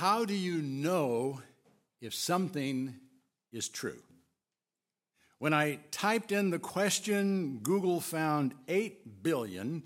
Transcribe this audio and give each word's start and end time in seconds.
How 0.00 0.24
do 0.24 0.32
you 0.32 0.62
know 0.62 1.42
if 2.00 2.14
something 2.14 2.94
is 3.52 3.68
true? 3.68 4.02
When 5.38 5.52
I 5.52 5.80
typed 5.90 6.32
in 6.32 6.48
the 6.48 6.58
question, 6.58 7.58
Google 7.62 8.00
found 8.00 8.54
8 8.66 9.22
billion 9.22 9.82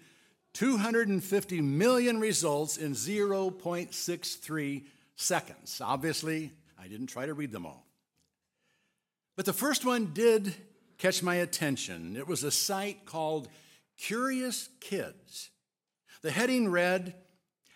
250 0.53 1.61
million 1.63 2.21
results 2.21 2.77
in 2.77 2.93
0.63 2.93 4.85
seconds. 5.17 5.81
Obviously, 5.85 6.53
I 6.81 6.87
didn't 6.87 7.09
try 7.09 7.27
to 7.27 7.35
read 7.35 7.51
them 7.51 7.67
all. 7.67 7.85
But 9.35 9.47
the 9.47 9.53
first 9.53 9.85
one 9.85 10.13
did 10.15 10.55
catch 10.97 11.25
my 11.25 11.35
attention. 11.35 12.17
It 12.17 12.29
was 12.29 12.45
a 12.45 12.53
site 12.53 13.05
called 13.05 13.49
Curious 13.99 14.69
Kids. 14.79 15.51
The 16.23 16.31
heading 16.31 16.69
read, 16.69 17.17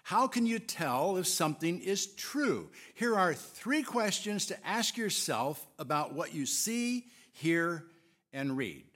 How 0.09 0.27
can 0.27 0.46
you 0.46 0.59
tell 0.59 1.18
if 1.18 1.27
something 1.27 1.82
is 1.82 2.06
true? 2.06 2.70
Here 2.95 3.14
are 3.14 3.34
three 3.34 3.82
questions 3.82 4.46
to 4.46 4.66
ask 4.66 4.96
yourself 4.96 5.69
about 5.78 6.15
what 6.15 6.32
you 6.32 6.46
see, 6.46 7.09
hear, 7.32 7.84
and 8.32 8.56
read. 8.56 8.87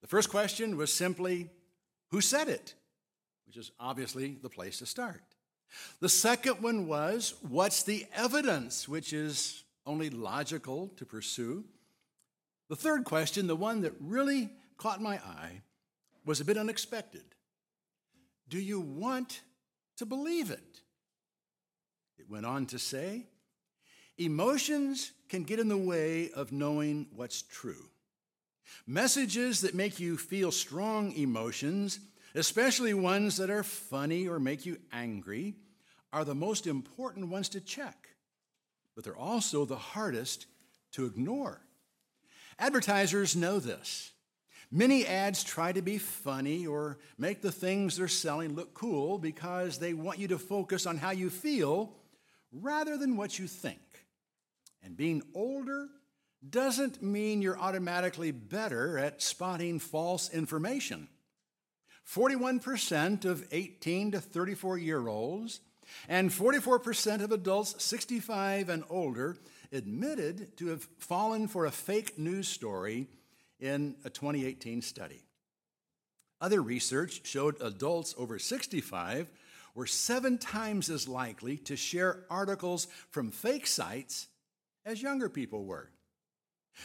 The 0.00 0.08
first 0.08 0.30
question 0.30 0.76
was 0.76 0.92
simply, 0.92 1.48
Who 2.10 2.20
said 2.20 2.48
it? 2.48 2.74
Which 3.46 3.56
is 3.56 3.70
obviously 3.78 4.36
the 4.42 4.48
place 4.48 4.80
to 4.80 4.86
start. 4.86 5.22
The 6.00 6.08
second 6.08 6.60
one 6.60 6.88
was, 6.88 7.34
What's 7.48 7.84
the 7.84 8.04
evidence? 8.12 8.88
Which 8.88 9.12
is 9.12 9.62
only 9.86 10.10
logical 10.10 10.88
to 10.96 11.06
pursue. 11.06 11.66
The 12.68 12.74
third 12.74 13.04
question, 13.04 13.46
the 13.46 13.54
one 13.54 13.82
that 13.82 13.92
really 14.00 14.50
caught 14.76 15.00
my 15.00 15.18
eye, 15.18 15.62
was 16.24 16.40
a 16.40 16.44
bit 16.44 16.58
unexpected. 16.58 17.22
Do 18.48 18.58
you 18.58 18.80
want 18.80 19.42
to 19.98 20.06
believe 20.06 20.50
it? 20.50 20.80
It 22.18 22.28
went 22.28 22.46
on 22.46 22.66
to 22.66 22.78
say, 22.78 23.26
Emotions 24.16 25.12
can 25.28 25.44
get 25.44 25.60
in 25.60 25.68
the 25.68 25.76
way 25.76 26.30
of 26.32 26.50
knowing 26.50 27.06
what's 27.14 27.42
true. 27.42 27.84
Messages 28.86 29.60
that 29.60 29.74
make 29.74 30.00
you 30.00 30.16
feel 30.16 30.50
strong 30.50 31.12
emotions, 31.12 32.00
especially 32.34 32.94
ones 32.94 33.36
that 33.36 33.50
are 33.50 33.62
funny 33.62 34.26
or 34.26 34.40
make 34.40 34.66
you 34.66 34.78
angry, 34.92 35.54
are 36.12 36.24
the 36.24 36.34
most 36.34 36.66
important 36.66 37.28
ones 37.28 37.48
to 37.50 37.60
check, 37.60 38.08
but 38.94 39.04
they're 39.04 39.16
also 39.16 39.64
the 39.64 39.76
hardest 39.76 40.46
to 40.92 41.04
ignore. 41.04 41.60
Advertisers 42.58 43.36
know 43.36 43.60
this. 43.60 44.10
Many 44.70 45.06
ads 45.06 45.44
try 45.44 45.72
to 45.72 45.80
be 45.80 45.96
funny 45.96 46.66
or 46.66 46.98
make 47.16 47.40
the 47.40 47.52
things 47.52 47.96
they're 47.96 48.08
selling 48.08 48.54
look 48.54 48.74
cool 48.74 49.18
because 49.18 49.78
they 49.78 49.94
want 49.94 50.18
you 50.18 50.28
to 50.28 50.38
focus 50.38 50.84
on 50.84 50.98
how 50.98 51.10
you 51.10 51.30
feel 51.30 51.94
rather 52.52 52.98
than 52.98 53.16
what 53.16 53.38
you 53.38 53.46
think. 53.46 53.80
And 54.82 54.96
being 54.96 55.22
older 55.34 55.88
doesn't 56.48 57.02
mean 57.02 57.40
you're 57.40 57.58
automatically 57.58 58.30
better 58.30 58.98
at 58.98 59.22
spotting 59.22 59.78
false 59.78 60.32
information. 60.32 61.08
41% 62.06 63.24
of 63.24 63.46
18 63.50 64.12
to 64.12 64.20
34 64.20 64.78
year 64.78 65.08
olds 65.08 65.60
and 66.08 66.30
44% 66.30 67.22
of 67.22 67.32
adults 67.32 67.82
65 67.82 68.68
and 68.68 68.84
older 68.90 69.36
admitted 69.72 70.56
to 70.58 70.68
have 70.68 70.88
fallen 70.98 71.48
for 71.48 71.66
a 71.66 71.70
fake 71.70 72.18
news 72.18 72.48
story 72.48 73.08
in 73.60 73.96
a 74.04 74.10
2018 74.10 74.82
study. 74.82 75.22
Other 76.40 76.62
research 76.62 77.26
showed 77.26 77.60
adults 77.60 78.14
over 78.16 78.38
65 78.38 79.30
were 79.74 79.86
seven 79.86 80.38
times 80.38 80.88
as 80.90 81.08
likely 81.08 81.56
to 81.58 81.76
share 81.76 82.24
articles 82.30 82.86
from 83.10 83.30
fake 83.30 83.66
sites 83.66 84.28
as 84.84 85.02
younger 85.02 85.28
people 85.28 85.64
were. 85.64 85.90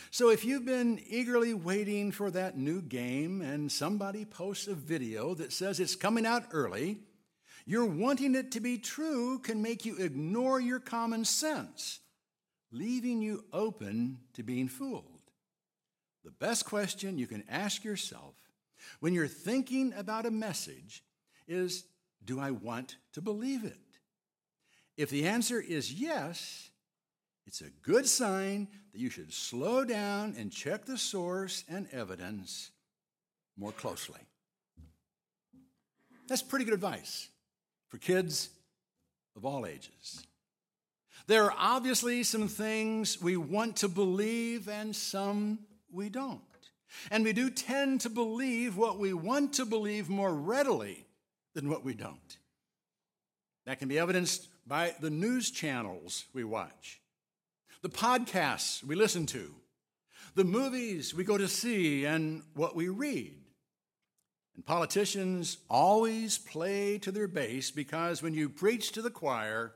So, 0.09 0.29
if 0.29 0.43
you've 0.43 0.65
been 0.65 0.99
eagerly 1.07 1.53
waiting 1.53 2.11
for 2.11 2.31
that 2.31 2.57
new 2.57 2.81
game 2.81 3.41
and 3.41 3.71
somebody 3.71 4.25
posts 4.25 4.67
a 4.67 4.73
video 4.73 5.35
that 5.35 5.53
says 5.53 5.79
it's 5.79 5.95
coming 5.95 6.25
out 6.25 6.45
early, 6.51 6.97
your 7.65 7.85
wanting 7.85 8.35
it 8.35 8.51
to 8.53 8.59
be 8.59 8.77
true 8.77 9.39
can 9.39 9.61
make 9.61 9.85
you 9.85 9.97
ignore 9.97 10.59
your 10.59 10.79
common 10.79 11.25
sense, 11.25 11.99
leaving 12.71 13.21
you 13.21 13.45
open 13.53 14.17
to 14.33 14.43
being 14.43 14.67
fooled. 14.67 15.12
The 16.23 16.31
best 16.31 16.65
question 16.65 17.17
you 17.17 17.27
can 17.27 17.43
ask 17.49 17.83
yourself 17.83 18.35
when 18.99 19.13
you're 19.13 19.27
thinking 19.27 19.93
about 19.93 20.25
a 20.25 20.31
message 20.31 21.03
is 21.47 21.85
Do 22.23 22.39
I 22.39 22.51
want 22.51 22.97
to 23.13 23.21
believe 23.21 23.63
it? 23.63 23.77
If 24.95 25.09
the 25.09 25.27
answer 25.27 25.59
is 25.59 25.91
yes, 25.91 26.69
it's 27.45 27.61
a 27.61 27.69
good 27.81 28.07
sign 28.07 28.67
that 28.91 28.99
you 28.99 29.09
should 29.09 29.33
slow 29.33 29.83
down 29.83 30.35
and 30.37 30.51
check 30.51 30.85
the 30.85 30.97
source 30.97 31.63
and 31.67 31.87
evidence 31.91 32.71
more 33.57 33.71
closely. 33.71 34.19
That's 36.27 36.41
pretty 36.41 36.65
good 36.65 36.73
advice 36.73 37.27
for 37.89 37.97
kids 37.97 38.49
of 39.35 39.45
all 39.45 39.65
ages. 39.65 40.25
There 41.27 41.43
are 41.43 41.55
obviously 41.57 42.23
some 42.23 42.47
things 42.47 43.21
we 43.21 43.37
want 43.37 43.77
to 43.77 43.87
believe 43.87 44.67
and 44.67 44.95
some 44.95 45.59
we 45.93 46.09
don't. 46.09 46.41
And 47.09 47.23
we 47.23 47.33
do 47.33 47.49
tend 47.49 48.01
to 48.01 48.09
believe 48.09 48.77
what 48.77 48.99
we 48.99 49.13
want 49.13 49.53
to 49.53 49.65
believe 49.65 50.09
more 50.09 50.33
readily 50.33 51.05
than 51.53 51.69
what 51.69 51.83
we 51.83 51.93
don't. 51.93 52.37
That 53.65 53.79
can 53.79 53.87
be 53.87 53.99
evidenced 53.99 54.47
by 54.67 54.95
the 54.99 55.09
news 55.09 55.51
channels 55.51 56.25
we 56.33 56.43
watch, 56.43 57.01
the 57.81 57.89
podcasts 57.89 58.83
we 58.83 58.95
listen 58.95 59.25
to, 59.27 59.53
the 60.35 60.43
movies 60.43 61.13
we 61.13 61.23
go 61.23 61.37
to 61.37 61.47
see, 61.47 62.05
and 62.05 62.43
what 62.53 62.75
we 62.75 62.89
read. 62.89 63.35
And 64.55 64.65
politicians 64.65 65.57
always 65.69 66.37
play 66.37 66.97
to 66.99 67.11
their 67.11 67.27
base 67.27 67.71
because 67.71 68.21
when 68.21 68.33
you 68.33 68.49
preach 68.49 68.91
to 68.91 69.01
the 69.01 69.09
choir, 69.09 69.73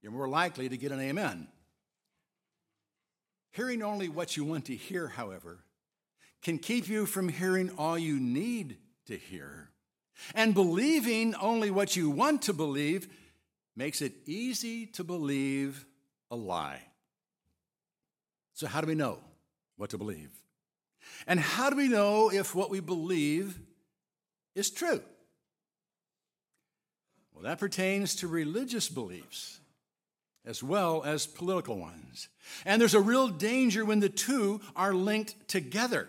you're 0.00 0.12
more 0.12 0.28
likely 0.28 0.68
to 0.68 0.76
get 0.76 0.92
an 0.92 1.00
amen. 1.00 1.48
Hearing 3.56 3.82
only 3.82 4.08
what 4.10 4.36
you 4.36 4.44
want 4.44 4.66
to 4.66 4.76
hear, 4.76 5.08
however, 5.08 5.60
can 6.42 6.58
keep 6.58 6.88
you 6.88 7.06
from 7.06 7.30
hearing 7.30 7.70
all 7.78 7.98
you 7.98 8.20
need 8.20 8.76
to 9.06 9.16
hear. 9.16 9.70
And 10.34 10.52
believing 10.52 11.34
only 11.34 11.70
what 11.70 11.96
you 11.96 12.10
want 12.10 12.42
to 12.42 12.52
believe 12.52 13.08
makes 13.74 14.02
it 14.02 14.12
easy 14.26 14.86
to 14.86 15.04
believe 15.04 15.86
a 16.30 16.36
lie. 16.36 16.82
So, 18.52 18.66
how 18.66 18.82
do 18.82 18.86
we 18.86 18.94
know 18.94 19.20
what 19.76 19.90
to 19.90 19.98
believe? 19.98 20.30
And 21.26 21.40
how 21.40 21.70
do 21.70 21.76
we 21.76 21.88
know 21.88 22.30
if 22.30 22.54
what 22.54 22.70
we 22.70 22.80
believe 22.80 23.58
is 24.56 24.70
true. 24.70 25.02
Well, 27.32 27.44
that 27.44 27.58
pertains 27.58 28.16
to 28.16 28.28
religious 28.28 28.88
beliefs 28.88 29.60
as 30.46 30.62
well 30.62 31.02
as 31.04 31.26
political 31.26 31.76
ones. 31.76 32.28
And 32.64 32.80
there's 32.80 32.94
a 32.94 33.00
real 33.00 33.28
danger 33.28 33.84
when 33.84 34.00
the 34.00 34.08
two 34.08 34.60
are 34.76 34.94
linked 34.94 35.48
together. 35.48 36.08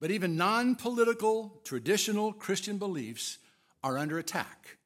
But 0.00 0.10
even 0.10 0.36
non 0.36 0.74
political, 0.74 1.60
traditional 1.64 2.32
Christian 2.32 2.78
beliefs 2.78 3.38
are 3.84 3.98
under 3.98 4.18
attack, 4.18 4.78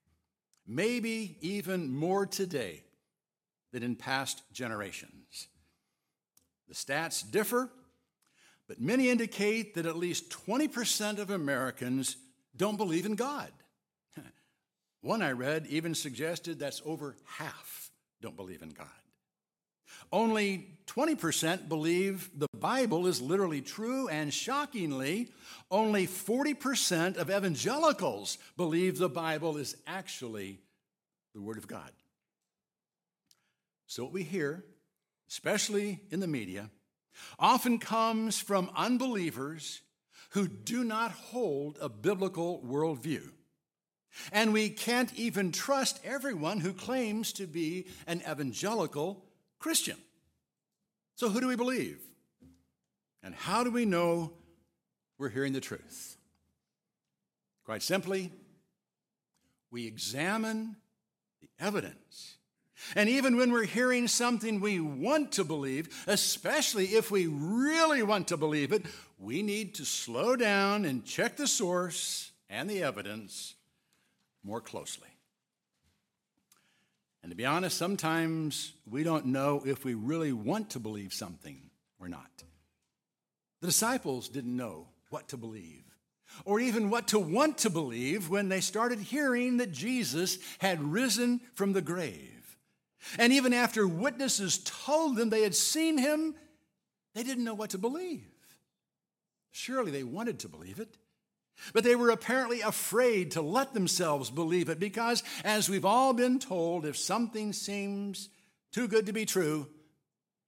maybe 0.67 1.37
even 1.41 1.95
more 1.95 2.27
today 2.27 2.83
than 3.73 3.83
in 3.83 3.95
past 3.95 4.43
generations. 4.53 5.49
The 6.69 6.75
stats 6.75 7.31
differ, 7.31 7.71
but 8.67 8.81
many 8.81 9.11
indicate 9.11 9.75
that 9.75 9.87
at 9.87 9.97
least 9.97 10.31
20% 10.31 11.19
of 11.19 11.31
Americans 11.31 12.17
don't 12.57 12.77
believe 12.77 13.07
in 13.07 13.15
God. 13.15 13.51
One 15.03 15.23
I 15.23 15.33
read 15.33 15.67
even 15.69 15.95
suggested 15.95 16.59
that's 16.59 16.83
over 16.85 17.17
half 17.27 17.82
don't 18.23 18.37
believe 18.37 18.63
in 18.63 18.71
God. 18.71 18.87
Only 20.11 20.69
20% 20.87 21.69
believe 21.69 22.31
the 22.35 22.49
Bible 22.57 23.07
is 23.07 23.21
literally 23.21 23.61
true, 23.61 24.09
and 24.09 24.33
shockingly, 24.33 25.29
only 25.71 26.07
40% 26.07 27.17
of 27.17 27.31
evangelicals 27.31 28.39
believe 28.57 28.99
the 28.99 29.09
Bible 29.09 29.57
is 29.57 29.77
actually 29.87 30.61
the 31.35 31.41
Word 31.41 31.59
of 31.59 31.67
God. 31.67 31.91
So, 33.87 34.05
what 34.05 34.13
we 34.13 34.23
hear, 34.23 34.65
especially 35.29 36.01
in 36.11 36.21
the 36.21 36.27
media, 36.27 36.71
often 37.39 37.79
comes 37.79 38.39
from 38.39 38.71
unbelievers 38.75 39.83
who 40.31 40.49
do 40.49 40.85
not 40.85 41.11
hold 41.11 41.79
a 41.81 41.89
biblical 41.89 42.63
worldview. 42.67 43.31
And 44.33 44.53
we 44.53 44.69
can't 44.69 45.13
even 45.15 45.53
trust 45.53 46.01
everyone 46.05 46.61
who 46.61 46.73
claims 46.73 47.33
to 47.35 47.47
be 47.47 47.87
an 48.07 48.23
evangelical 48.31 49.25
Christian. 49.59 49.97
So, 51.15 51.29
who 51.29 51.41
do 51.41 51.49
we 51.49 51.57
believe? 51.57 52.01
And 53.23 53.35
how 53.35 53.65
do 53.65 53.71
we 53.71 53.85
know 53.85 54.33
we're 55.19 55.29
hearing 55.29 55.53
the 55.53 55.61
truth? 55.61 56.17
Quite 57.65 57.83
simply, 57.83 58.33
we 59.71 59.87
examine 59.87 60.77
the 61.41 61.49
evidence 61.59 62.37
And 62.97 63.09
even 63.09 63.37
when 63.37 63.53
we're 63.53 63.65
hearing 63.65 64.09
something 64.09 64.61
we 64.61 64.81
want 64.81 65.33
to 65.33 65.45
believe, 65.45 66.05
especially 66.07 66.87
if 66.87 67.11
we 67.11 67.27
really 67.27 68.03
want 68.03 68.29
to 68.29 68.37
believe 68.37 68.73
it, 68.73 68.85
we 69.19 69.43
need 69.43 69.75
to 69.77 69.85
slow 69.85 70.37
down 70.37 70.85
and 70.85 71.05
check 71.05 71.37
the 71.37 71.47
source 71.47 72.33
and 72.51 72.69
the 72.69 72.83
evidence 72.83 73.55
more 74.45 74.61
closely. 74.61 75.09
And 77.23 77.31
to 77.31 77.37
be 77.37 77.47
honest, 77.47 77.77
sometimes 77.77 78.73
we 78.91 79.05
don't 79.05 79.27
know 79.27 79.63
if 79.65 79.85
we 79.85 79.95
really 79.95 80.33
want 80.33 80.71
to 80.71 80.81
believe 80.81 81.13
something 81.13 81.71
or 82.01 82.09
not. 82.09 82.43
The 83.61 83.69
disciples 83.69 84.29
didn't 84.29 84.57
know 84.57 84.89
what 85.11 85.29
to 85.29 85.37
believe 85.37 85.85
or 86.45 86.61
even 86.61 86.91
what 86.91 87.09
to 87.09 87.19
want 87.19 87.59
to 87.59 87.71
believe 87.71 88.29
when 88.29 88.49
they 88.49 88.61
started 88.61 88.99
hearing 88.99 89.59
that 89.59 89.71
Jesus 89.71 90.39
had 90.59 90.83
risen 90.83 91.41
from 91.55 91.73
the 91.73 91.83
grave. 91.83 92.57
And 93.19 93.33
even 93.33 93.53
after 93.53 93.87
witnesses 93.87 94.59
told 94.59 95.17
them 95.17 95.31
they 95.31 95.43
had 95.43 95.55
seen 95.55 95.99
him, 95.99 96.35
they 97.15 97.23
didn't 97.23 97.45
know 97.45 97.55
what 97.55 97.71
to 97.71 97.79
believe. 97.79 98.25
Surely 99.51 99.91
they 99.91 100.05
wanted 100.05 100.39
to 100.41 100.49
believe 100.49 100.81
it. 100.81 100.97
But 101.73 101.85
they 101.85 101.97
were 101.97 102.11
apparently 102.11 102.61
afraid 102.61 103.33
to 103.33 103.43
let 103.43 103.75
themselves 103.75 104.31
believe 104.31 104.69
it 104.69 104.81
because, 104.81 105.23
as 105.45 105.69
we've 105.69 105.85
all 105.85 106.13
been 106.13 106.39
told, 106.39 106.85
if 106.85 106.97
something 106.97 107.53
seems 107.53 108.29
too 108.73 108.89
good 108.89 109.07
to 109.07 109.13
be 109.13 109.27
true, 109.27 109.69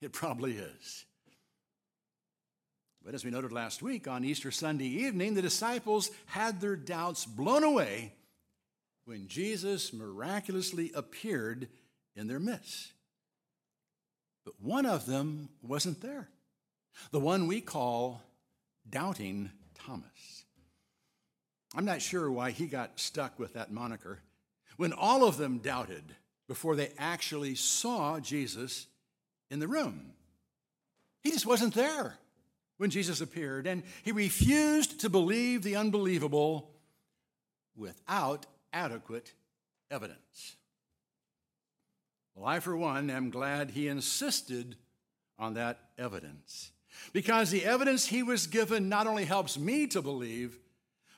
it 0.00 0.12
probably 0.12 0.56
is. 0.56 1.04
But 3.04 3.14
as 3.14 3.24
we 3.24 3.30
noted 3.30 3.52
last 3.52 3.82
week 3.82 4.08
on 4.08 4.24
Easter 4.24 4.50
Sunday 4.50 4.86
evening, 4.86 5.34
the 5.34 5.42
disciples 5.42 6.10
had 6.26 6.60
their 6.60 6.76
doubts 6.76 7.26
blown 7.26 7.62
away 7.62 8.14
when 9.04 9.28
Jesus 9.28 9.92
miraculously 9.92 10.90
appeared 10.94 11.68
in 12.16 12.28
their 12.28 12.40
midst. 12.40 12.92
But 14.44 14.54
one 14.60 14.86
of 14.86 15.04
them 15.06 15.50
wasn't 15.62 16.00
there, 16.00 16.28
the 17.10 17.20
one 17.20 17.46
we 17.46 17.60
call 17.60 18.22
Doubting 18.88 19.50
Thomas. 19.74 20.43
I'm 21.74 21.84
not 21.84 22.02
sure 22.02 22.30
why 22.30 22.50
he 22.50 22.66
got 22.66 23.00
stuck 23.00 23.38
with 23.38 23.54
that 23.54 23.72
moniker 23.72 24.20
when 24.76 24.92
all 24.92 25.26
of 25.26 25.36
them 25.36 25.58
doubted 25.58 26.04
before 26.46 26.76
they 26.76 26.92
actually 26.98 27.54
saw 27.54 28.20
Jesus 28.20 28.86
in 29.50 29.58
the 29.58 29.68
room. 29.68 30.12
He 31.22 31.30
just 31.30 31.46
wasn't 31.46 31.74
there 31.74 32.18
when 32.76 32.90
Jesus 32.90 33.20
appeared, 33.20 33.66
and 33.66 33.82
he 34.02 34.12
refused 34.12 35.00
to 35.00 35.08
believe 35.08 35.62
the 35.62 35.76
unbelievable 35.76 36.70
without 37.76 38.46
adequate 38.72 39.32
evidence. 39.90 40.56
Well, 42.34 42.46
I, 42.46 42.60
for 42.60 42.76
one, 42.76 43.10
am 43.10 43.30
glad 43.30 43.70
he 43.70 43.88
insisted 43.88 44.76
on 45.38 45.54
that 45.54 45.78
evidence 45.98 46.72
because 47.12 47.50
the 47.50 47.64
evidence 47.64 48.06
he 48.06 48.22
was 48.22 48.46
given 48.46 48.88
not 48.88 49.06
only 49.06 49.24
helps 49.24 49.58
me 49.58 49.86
to 49.88 50.02
believe, 50.02 50.58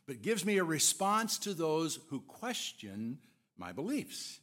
but 0.06 0.22
gives 0.22 0.44
me 0.44 0.58
a 0.58 0.64
response 0.64 1.38
to 1.38 1.54
those 1.54 1.98
who 2.08 2.20
question 2.20 3.18
my 3.58 3.72
beliefs. 3.72 4.38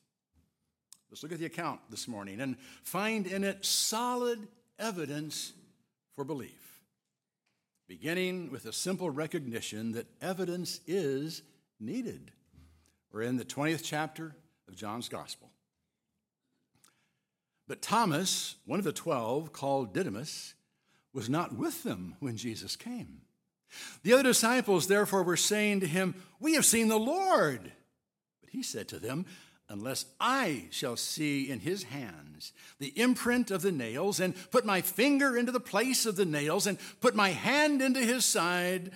Let's 1.09 1.23
look 1.23 1.31
at 1.31 1.39
the 1.39 1.45
account 1.45 1.79
this 1.89 2.07
morning 2.07 2.41
and 2.41 2.57
find 2.83 3.27
in 3.27 3.43
it 3.43 3.65
solid 3.65 4.47
evidence 4.79 5.53
for 6.15 6.23
belief, 6.23 6.81
beginning 7.87 8.51
with 8.51 8.65
a 8.65 8.73
simple 8.73 9.09
recognition 9.09 9.91
that 9.93 10.07
evidence 10.21 10.79
is 10.87 11.43
needed. 11.79 12.31
We're 13.11 13.21
in 13.21 13.37
the 13.37 13.45
20th 13.45 13.81
chapter 13.83 14.35
of 14.67 14.75
John's 14.75 15.07
Gospel. 15.07 15.49
But 17.67 17.81
Thomas, 17.81 18.55
one 18.65 18.79
of 18.79 18.85
the 18.85 18.91
twelve, 18.91 19.53
called 19.53 19.93
Didymus, 19.93 20.55
was 21.13 21.29
not 21.29 21.55
with 21.55 21.83
them 21.83 22.15
when 22.19 22.37
Jesus 22.37 22.75
came. 22.75 23.21
The 24.03 24.13
other 24.13 24.23
disciples, 24.23 24.87
therefore, 24.87 25.23
were 25.23 25.37
saying 25.37 25.81
to 25.81 25.87
him, 25.87 26.15
We 26.39 26.53
have 26.55 26.65
seen 26.65 26.87
the 26.87 26.97
Lord. 26.97 27.71
But 28.41 28.49
he 28.51 28.63
said 28.63 28.87
to 28.89 28.99
them, 28.99 29.25
Unless 29.69 30.05
I 30.19 30.65
shall 30.71 30.97
see 30.97 31.49
in 31.49 31.61
his 31.61 31.83
hands 31.83 32.51
the 32.79 32.93
imprint 32.99 33.49
of 33.49 33.61
the 33.61 33.71
nails, 33.71 34.19
and 34.19 34.35
put 34.51 34.65
my 34.65 34.81
finger 34.81 35.37
into 35.37 35.51
the 35.51 35.59
place 35.59 36.05
of 36.05 36.15
the 36.15 36.25
nails, 36.25 36.67
and 36.67 36.77
put 37.01 37.15
my 37.15 37.29
hand 37.29 37.81
into 37.81 38.01
his 38.01 38.25
side, 38.25 38.91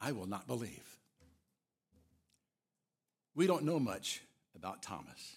I 0.00 0.12
will 0.12 0.26
not 0.26 0.46
believe. 0.46 0.98
We 3.34 3.46
don't 3.46 3.64
know 3.64 3.80
much 3.80 4.22
about 4.54 4.82
Thomas. 4.82 5.36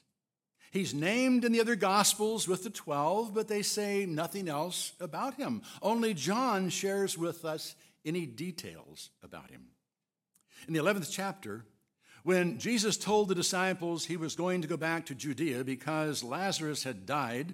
He's 0.71 0.93
named 0.93 1.45
in 1.45 1.53
the 1.53 1.61
other 1.61 1.75
Gospels 1.75 2.47
with 2.47 2.63
the 2.63 2.69
12, 2.69 3.33
but 3.33 3.47
they 3.47 3.61
say 3.61 4.05
nothing 4.05 4.49
else 4.49 4.93
about 4.99 5.35
him. 5.35 5.61
Only 5.81 6.13
John 6.13 6.69
shares 6.69 7.17
with 7.17 7.45
us 7.45 7.75
any 8.07 8.25
details 8.25 9.09
about 9.21 9.51
him. 9.51 9.65
In 10.67 10.73
the 10.73 10.79
11th 10.79 11.09
chapter, 11.11 11.65
when 12.23 12.57
Jesus 12.59 12.97
told 12.97 13.29
the 13.29 13.35
disciples 13.35 14.05
he 14.05 14.17
was 14.17 14.35
going 14.35 14.61
to 14.61 14.67
go 14.67 14.77
back 14.77 15.05
to 15.05 15.15
Judea 15.15 15.63
because 15.63 16.23
Lazarus 16.23 16.83
had 16.83 17.05
died, 17.05 17.53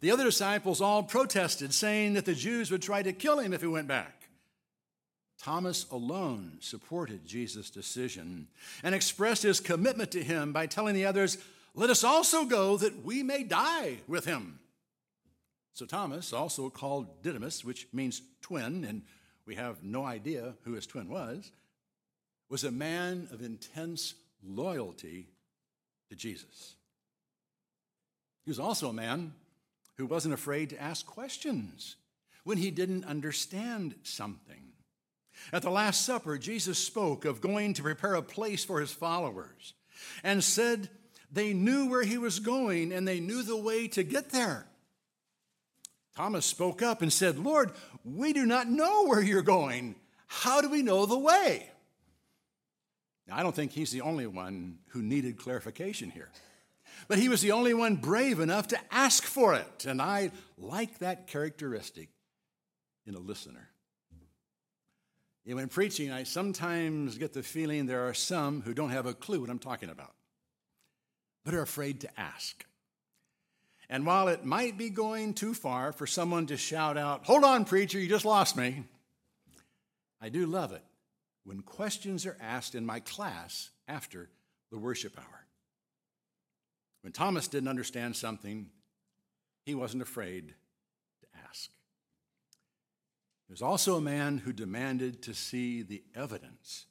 the 0.00 0.10
other 0.10 0.24
disciples 0.24 0.80
all 0.80 1.02
protested, 1.02 1.72
saying 1.72 2.14
that 2.14 2.24
the 2.24 2.34
Jews 2.34 2.70
would 2.70 2.82
try 2.82 3.02
to 3.02 3.12
kill 3.12 3.38
him 3.38 3.52
if 3.52 3.60
he 3.60 3.68
went 3.68 3.88
back. 3.88 4.28
Thomas 5.40 5.86
alone 5.90 6.58
supported 6.60 7.26
Jesus' 7.26 7.70
decision 7.70 8.48
and 8.82 8.94
expressed 8.94 9.42
his 9.42 9.60
commitment 9.60 10.10
to 10.12 10.22
him 10.22 10.52
by 10.52 10.66
telling 10.66 10.94
the 10.94 11.06
others, 11.06 11.38
Let 11.74 11.90
us 11.90 12.04
also 12.04 12.44
go 12.44 12.76
that 12.76 13.04
we 13.04 13.22
may 13.22 13.44
die 13.44 13.98
with 14.06 14.24
him. 14.24 14.58
So 15.74 15.86
Thomas, 15.86 16.32
also 16.32 16.68
called 16.68 17.22
Didymus, 17.22 17.64
which 17.64 17.88
means 17.92 18.22
twin, 18.40 18.84
and 18.84 19.02
we 19.46 19.54
have 19.56 19.82
no 19.82 20.04
idea 20.04 20.54
who 20.64 20.72
his 20.72 20.86
twin 20.86 21.08
was, 21.08 21.50
was 22.48 22.64
a 22.64 22.70
man 22.70 23.28
of 23.32 23.42
intense 23.42 24.14
loyalty 24.44 25.28
to 26.10 26.16
Jesus. 26.16 26.74
He 28.44 28.50
was 28.50 28.58
also 28.58 28.88
a 28.88 28.92
man 28.94 29.34
who 29.96 30.06
wasn't 30.06 30.34
afraid 30.34 30.70
to 30.70 30.82
ask 30.82 31.06
questions 31.06 31.96
when 32.44 32.58
he 32.58 32.70
didn't 32.70 33.04
understand 33.04 33.94
something. 34.02 34.72
At 35.52 35.62
the 35.62 35.70
Last 35.70 36.04
Supper, 36.04 36.38
Jesus 36.38 36.78
spoke 36.78 37.24
of 37.24 37.40
going 37.40 37.74
to 37.74 37.82
prepare 37.82 38.14
a 38.14 38.22
place 38.22 38.64
for 38.64 38.80
his 38.80 38.92
followers 38.92 39.74
and 40.22 40.42
said 40.42 40.88
they 41.30 41.52
knew 41.52 41.88
where 41.88 42.02
he 42.02 42.18
was 42.18 42.38
going 42.38 42.92
and 42.92 43.06
they 43.06 43.20
knew 43.20 43.42
the 43.42 43.56
way 43.56 43.88
to 43.88 44.02
get 44.02 44.30
there. 44.30 44.66
Thomas 46.16 46.44
spoke 46.44 46.82
up 46.82 47.02
and 47.02 47.12
said, 47.12 47.38
Lord, 47.38 47.72
we 48.04 48.32
do 48.32 48.44
not 48.44 48.68
know 48.68 49.06
where 49.06 49.22
you're 49.22 49.42
going. 49.42 49.94
How 50.26 50.60
do 50.60 50.68
we 50.68 50.82
know 50.82 51.06
the 51.06 51.18
way? 51.18 51.68
Now, 53.26 53.36
I 53.36 53.42
don't 53.42 53.54
think 53.54 53.72
he's 53.72 53.90
the 53.90 54.00
only 54.02 54.26
one 54.26 54.78
who 54.88 55.02
needed 55.02 55.38
clarification 55.38 56.10
here. 56.10 56.30
But 57.08 57.18
he 57.18 57.28
was 57.28 57.40
the 57.40 57.52
only 57.52 57.74
one 57.74 57.96
brave 57.96 58.40
enough 58.40 58.68
to 58.68 58.78
ask 58.90 59.24
for 59.24 59.54
it. 59.54 59.86
And 59.86 60.00
I 60.00 60.30
like 60.58 60.98
that 60.98 61.26
characteristic 61.26 62.08
in 63.06 63.14
a 63.14 63.18
listener. 63.18 63.68
And 65.44 65.56
when 65.56 65.68
preaching, 65.68 66.12
I 66.12 66.22
sometimes 66.22 67.18
get 67.18 67.32
the 67.32 67.42
feeling 67.42 67.86
there 67.86 68.06
are 68.08 68.14
some 68.14 68.62
who 68.62 68.74
don't 68.74 68.90
have 68.90 69.06
a 69.06 69.14
clue 69.14 69.40
what 69.40 69.50
I'm 69.50 69.58
talking 69.58 69.90
about, 69.90 70.14
but 71.44 71.54
are 71.54 71.62
afraid 71.62 72.00
to 72.02 72.20
ask. 72.20 72.64
And 73.92 74.06
while 74.06 74.28
it 74.28 74.42
might 74.42 74.78
be 74.78 74.88
going 74.88 75.34
too 75.34 75.52
far 75.52 75.92
for 75.92 76.06
someone 76.06 76.46
to 76.46 76.56
shout 76.56 76.96
out, 76.96 77.26
Hold 77.26 77.44
on, 77.44 77.66
preacher, 77.66 78.00
you 78.00 78.08
just 78.08 78.24
lost 78.24 78.56
me, 78.56 78.84
I 80.18 80.30
do 80.30 80.46
love 80.46 80.72
it 80.72 80.82
when 81.44 81.60
questions 81.60 82.24
are 82.24 82.38
asked 82.40 82.74
in 82.74 82.86
my 82.86 83.00
class 83.00 83.68
after 83.86 84.30
the 84.70 84.78
worship 84.78 85.18
hour. 85.18 85.46
When 87.02 87.12
Thomas 87.12 87.48
didn't 87.48 87.68
understand 87.68 88.16
something, 88.16 88.70
he 89.66 89.74
wasn't 89.74 90.02
afraid 90.02 90.54
to 91.20 91.26
ask. 91.46 91.68
There's 93.46 93.60
also 93.60 93.96
a 93.96 94.00
man 94.00 94.38
who 94.38 94.54
demanded 94.54 95.22
to 95.24 95.34
see 95.34 95.82
the 95.82 96.02
evidence 96.14 96.86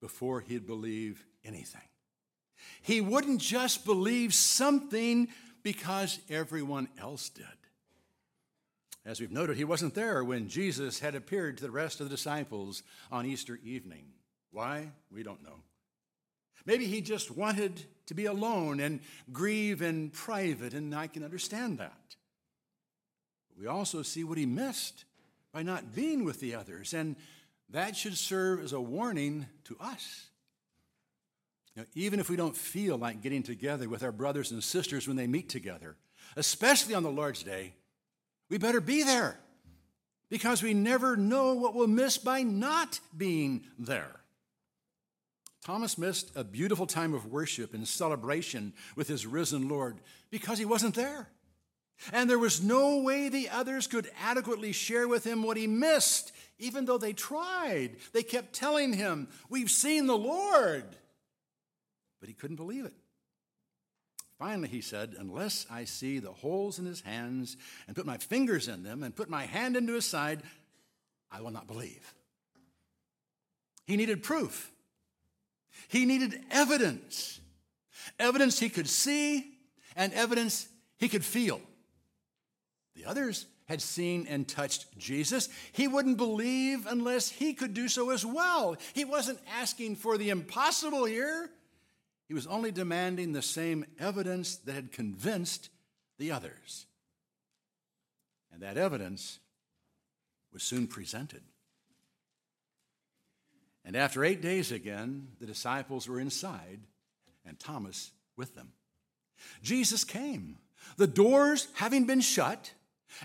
before 0.00 0.40
he'd 0.40 0.66
believe 0.66 1.26
anything. 1.44 1.82
He 2.80 3.02
wouldn't 3.02 3.42
just 3.42 3.84
believe 3.84 4.32
something 4.32 5.28
because 5.62 6.18
everyone 6.28 6.88
else 7.00 7.28
did. 7.28 7.46
As 9.04 9.20
we've 9.20 9.32
noted, 9.32 9.56
he 9.56 9.64
wasn't 9.64 9.94
there 9.94 10.22
when 10.22 10.48
Jesus 10.48 11.00
had 11.00 11.14
appeared 11.14 11.56
to 11.56 11.62
the 11.62 11.70
rest 11.70 12.00
of 12.00 12.08
the 12.08 12.14
disciples 12.14 12.82
on 13.10 13.24
Easter 13.24 13.58
evening. 13.64 14.04
Why? 14.50 14.90
We 15.10 15.22
don't 15.22 15.42
know. 15.42 15.62
Maybe 16.66 16.86
he 16.86 17.00
just 17.00 17.30
wanted 17.30 17.82
to 18.06 18.14
be 18.14 18.26
alone 18.26 18.80
and 18.80 19.00
grieve 19.32 19.80
in 19.80 20.10
private, 20.10 20.74
and 20.74 20.94
I 20.94 21.06
can 21.06 21.24
understand 21.24 21.78
that. 21.78 22.16
we 23.58 23.66
also 23.66 24.02
see 24.02 24.24
what 24.24 24.38
he 24.38 24.46
missed 24.46 25.04
by 25.52 25.62
not 25.62 25.94
being 25.94 26.24
with 26.24 26.40
the 26.40 26.54
others, 26.54 26.92
and 26.92 27.16
that 27.70 27.96
should 27.96 28.16
serve 28.16 28.62
as 28.62 28.72
a 28.72 28.80
warning 28.80 29.46
to 29.64 29.76
us. 29.80 30.26
Even 31.94 32.20
if 32.20 32.28
we 32.28 32.36
don't 32.36 32.56
feel 32.56 32.96
like 32.96 33.22
getting 33.22 33.42
together 33.42 33.88
with 33.88 34.02
our 34.02 34.12
brothers 34.12 34.50
and 34.50 34.62
sisters 34.62 35.06
when 35.06 35.16
they 35.16 35.26
meet 35.26 35.48
together, 35.48 35.96
especially 36.36 36.94
on 36.94 37.02
the 37.02 37.10
Lord's 37.10 37.42
Day, 37.42 37.74
we 38.48 38.58
better 38.58 38.80
be 38.80 39.02
there 39.02 39.38
because 40.30 40.62
we 40.62 40.74
never 40.74 41.16
know 41.16 41.54
what 41.54 41.74
we'll 41.74 41.86
miss 41.86 42.18
by 42.18 42.42
not 42.42 43.00
being 43.16 43.64
there. 43.78 44.20
Thomas 45.64 45.98
missed 45.98 46.30
a 46.34 46.44
beautiful 46.44 46.86
time 46.86 47.14
of 47.14 47.26
worship 47.26 47.74
and 47.74 47.86
celebration 47.86 48.72
with 48.96 49.08
his 49.08 49.26
risen 49.26 49.68
Lord 49.68 49.98
because 50.30 50.58
he 50.58 50.64
wasn't 50.64 50.94
there. 50.94 51.28
And 52.12 52.30
there 52.30 52.38
was 52.38 52.62
no 52.62 53.02
way 53.02 53.28
the 53.28 53.48
others 53.48 53.86
could 53.86 54.08
adequately 54.22 54.72
share 54.72 55.08
with 55.08 55.24
him 55.24 55.42
what 55.42 55.56
he 55.56 55.66
missed, 55.66 56.32
even 56.58 56.84
though 56.84 56.98
they 56.98 57.12
tried. 57.12 57.96
They 58.12 58.22
kept 58.22 58.52
telling 58.52 58.92
him, 58.92 59.28
We've 59.48 59.70
seen 59.70 60.06
the 60.06 60.16
Lord. 60.16 60.84
But 62.20 62.28
he 62.28 62.34
couldn't 62.34 62.56
believe 62.56 62.84
it. 62.84 62.94
Finally, 64.38 64.68
he 64.68 64.80
said, 64.80 65.14
Unless 65.18 65.66
I 65.70 65.84
see 65.84 66.18
the 66.18 66.32
holes 66.32 66.78
in 66.78 66.86
his 66.86 67.00
hands 67.00 67.56
and 67.86 67.96
put 67.96 68.06
my 68.06 68.18
fingers 68.18 68.68
in 68.68 68.82
them 68.82 69.02
and 69.02 69.14
put 69.14 69.28
my 69.28 69.46
hand 69.46 69.76
into 69.76 69.94
his 69.94 70.04
side, 70.04 70.42
I 71.30 71.40
will 71.40 71.50
not 71.50 71.66
believe. 71.66 72.14
He 73.86 73.96
needed 73.96 74.22
proof. 74.22 74.70
He 75.88 76.06
needed 76.06 76.40
evidence 76.50 77.40
evidence 78.18 78.58
he 78.58 78.68
could 78.68 78.88
see 78.88 79.52
and 79.96 80.12
evidence 80.12 80.68
he 80.98 81.08
could 81.08 81.24
feel. 81.24 81.60
The 82.94 83.04
others 83.04 83.46
had 83.66 83.82
seen 83.82 84.26
and 84.28 84.48
touched 84.48 84.96
Jesus. 84.98 85.48
He 85.72 85.88
wouldn't 85.88 86.16
believe 86.16 86.86
unless 86.86 87.28
he 87.28 87.52
could 87.52 87.74
do 87.74 87.88
so 87.88 88.10
as 88.10 88.24
well. 88.24 88.76
He 88.94 89.04
wasn't 89.04 89.40
asking 89.60 89.96
for 89.96 90.16
the 90.16 90.30
impossible 90.30 91.04
here. 91.04 91.50
He 92.28 92.34
was 92.34 92.46
only 92.46 92.70
demanding 92.70 93.32
the 93.32 93.42
same 93.42 93.86
evidence 93.98 94.56
that 94.56 94.74
had 94.74 94.92
convinced 94.92 95.70
the 96.18 96.30
others. 96.30 96.86
And 98.52 98.62
that 98.62 98.76
evidence 98.76 99.38
was 100.52 100.62
soon 100.62 100.86
presented. 100.86 101.40
And 103.84 103.96
after 103.96 104.24
eight 104.24 104.42
days 104.42 104.70
again, 104.70 105.28
the 105.40 105.46
disciples 105.46 106.06
were 106.06 106.20
inside 106.20 106.80
and 107.46 107.58
Thomas 107.58 108.10
with 108.36 108.54
them. 108.54 108.72
Jesus 109.62 110.04
came, 110.04 110.58
the 110.98 111.06
doors 111.06 111.68
having 111.74 112.04
been 112.04 112.20
shut, 112.20 112.72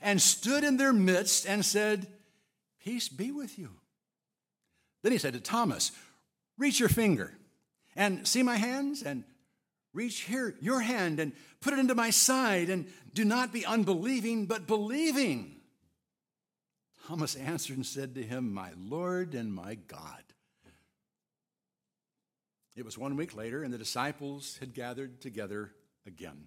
and 0.02 0.22
stood 0.22 0.64
in 0.64 0.78
their 0.78 0.94
midst 0.94 1.46
and 1.46 1.66
said, 1.66 2.08
Peace 2.82 3.10
be 3.10 3.32
with 3.32 3.60
you. 3.60 3.72
Then 5.02 5.12
he 5.12 5.18
said 5.18 5.34
to 5.34 5.42
Thomas, 5.42 5.92
Reach 6.58 6.80
your 6.80 6.88
finger 6.88 7.34
and 7.96 8.28
see 8.28 8.44
my 8.44 8.58
hands, 8.58 9.04
and 9.04 9.24
reach 9.94 10.22
here 10.22 10.56
your 10.60 10.82
hand 10.82 11.20
and 11.20 11.34
put 11.62 11.74
it 11.74 11.80
into 11.80 11.96
my 11.96 12.10
side, 12.10 12.70
and 12.70 12.88
do 13.14 13.24
not 13.24 13.54
be 13.54 13.66
unbelieving, 13.66 14.46
but 14.46 14.68
believing. 14.68 15.56
Thomas 17.08 17.36
answered 17.36 17.78
and 17.78 17.86
said 17.86 18.16
to 18.16 18.24
him, 18.24 18.54
My 18.54 18.72
Lord 18.78 19.36
and 19.36 19.54
my 19.54 19.76
God. 19.76 20.24
It 22.76 22.86
was 22.86 22.98
one 22.98 23.16
week 23.16 23.36
later, 23.36 23.64
and 23.64 23.74
the 23.74 23.78
disciples 23.78 24.58
had 24.60 24.74
gathered 24.74 25.22
together 25.22 25.72
again. 26.08 26.46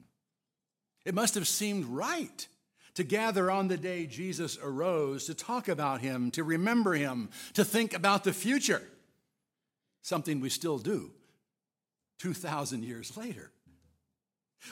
It 1.05 1.15
must 1.15 1.37
have 1.37 1.47
seemed 1.47 1.85
right 1.85 2.49
to 2.95 3.05
gather 3.05 3.51
on 3.51 3.69
the 3.69 3.77
day 3.77 4.07
Jesus 4.07 4.59
arose, 4.61 5.27
to 5.27 5.35
talk 5.35 5.69
about 5.69 6.01
him, 6.01 6.31
to 6.33 6.43
remember 6.43 6.95
him, 6.95 7.29
to 7.53 7.65
think 7.65 7.95
about 7.95 8.25
the 8.25 8.33
future. 8.33 8.83
Something 10.03 10.41
we 10.41 10.49
still 10.49 10.79
do 10.79 11.13
2,000 12.19 12.85
years 12.85 13.17
later. 13.17 13.51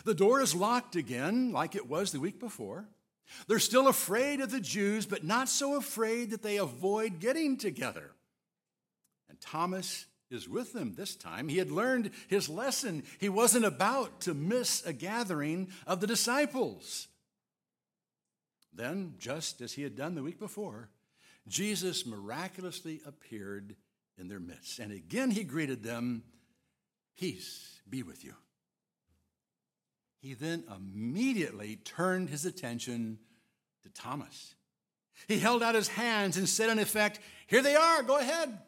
The 0.04 0.14
door 0.14 0.40
is 0.40 0.54
locked 0.54 0.96
again, 0.96 1.52
like 1.52 1.74
it 1.74 1.88
was 1.88 2.12
the 2.12 2.20
week 2.20 2.40
before. 2.40 2.86
They're 3.46 3.58
still 3.58 3.88
afraid 3.88 4.40
of 4.40 4.50
the 4.50 4.60
Jews, 4.60 5.06
but 5.06 5.24
not 5.24 5.48
so 5.48 5.76
afraid 5.76 6.30
that 6.30 6.42
they 6.42 6.56
avoid 6.56 7.20
getting 7.20 7.56
together. 7.56 8.10
And 9.28 9.40
Thomas 9.40 10.06
is 10.30 10.48
with 10.48 10.72
them 10.72 10.94
this 10.94 11.14
time. 11.14 11.48
He 11.48 11.58
had 11.58 11.70
learned 11.70 12.10
his 12.28 12.48
lesson. 12.48 13.04
He 13.18 13.28
wasn't 13.28 13.64
about 13.64 14.22
to 14.22 14.34
miss 14.34 14.84
a 14.84 14.92
gathering 14.92 15.68
of 15.86 16.00
the 16.00 16.06
disciples. 16.06 17.08
Then, 18.72 19.14
just 19.18 19.60
as 19.60 19.72
he 19.72 19.82
had 19.82 19.96
done 19.96 20.14
the 20.14 20.22
week 20.22 20.38
before, 20.38 20.88
Jesus 21.46 22.06
miraculously 22.06 23.00
appeared 23.06 23.76
in 24.18 24.28
their 24.28 24.40
midst. 24.40 24.78
And 24.78 24.92
again 24.92 25.30
he 25.30 25.44
greeted 25.44 25.82
them, 25.82 26.24
Peace 27.18 27.80
be 27.88 28.02
with 28.02 28.25
you. 28.25 28.35
He 30.21 30.35
then 30.35 30.64
immediately 30.75 31.76
turned 31.76 32.30
his 32.30 32.47
attention 32.47 33.18
to 33.83 33.90
Thomas. 33.90 34.54
He 35.28 35.38
held 35.38 35.62
out 35.62 35.75
his 35.75 35.88
hands 35.88 36.37
and 36.37 36.49
said, 36.49 36.71
in 36.71 36.78
effect, 36.78 37.21
Here 37.47 37.62
they 37.62 37.75
are, 37.75 38.02
go 38.02 38.18
ahead. 38.18 38.59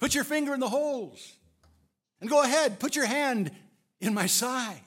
Put 0.00 0.14
your 0.14 0.24
finger 0.24 0.54
in 0.54 0.60
the 0.60 0.68
holes. 0.68 1.36
And 2.20 2.28
go 2.28 2.42
ahead, 2.42 2.80
put 2.80 2.96
your 2.96 3.06
hand 3.06 3.52
in 4.00 4.14
my 4.14 4.26
side. 4.26 4.80